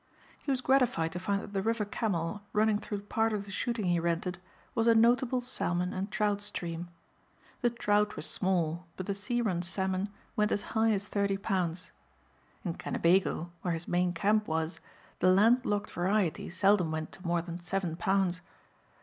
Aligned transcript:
He 0.41 0.49
was 0.49 0.61
gratified 0.61 1.11
to 1.11 1.19
find 1.19 1.43
that 1.43 1.53
the 1.53 1.61
river 1.61 1.85
Camel 1.85 2.41
running 2.53 2.79
through 2.79 3.01
part 3.03 3.33
of 3.33 3.45
the 3.45 3.51
shooting 3.51 3.85
he 3.85 3.99
rented 3.99 4.39
was 4.73 4.87
a 4.87 4.95
notable 4.95 5.41
salmon 5.41 5.93
and 5.93 6.09
trout 6.09 6.41
stream. 6.41 6.87
The 7.61 7.69
trout 7.69 8.15
were 8.15 8.23
small 8.23 8.87
but 8.97 9.05
the 9.05 9.13
sea 9.13 9.41
run 9.43 9.61
salmon 9.61 10.09
went 10.35 10.51
as 10.51 10.63
high 10.73 10.89
as 10.89 11.05
thirty 11.07 11.37
pounds. 11.37 11.91
In 12.65 12.73
Kennebago 12.79 13.51
where 13.61 13.75
his 13.75 13.87
Maine 13.87 14.11
camp 14.11 14.47
was 14.47 14.79
the 15.19 15.31
land 15.31 15.65
locked 15.67 15.91
variety 15.91 16.49
seldom 16.49 16.89
went 16.89 17.11
to 17.11 17.27
more 17.27 17.43
than 17.43 17.59
seven 17.59 17.95
pounds. 17.95 18.41